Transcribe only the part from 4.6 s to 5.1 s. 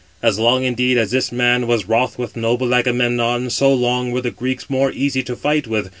more